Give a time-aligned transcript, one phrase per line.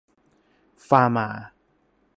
[0.87, 1.27] ฟาร์มา